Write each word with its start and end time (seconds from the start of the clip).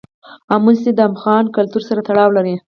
آمو 0.53 0.71
سیند 0.81 0.95
د 0.97 0.99
افغان 1.09 1.43
کلتور 1.55 1.81
سره 1.89 2.01
تړاو 2.07 2.29
لري. 2.37 2.55